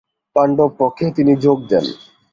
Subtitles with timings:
[0.35, 1.85] পাণ্ডব পক্ষে তিনি যোগ দেন।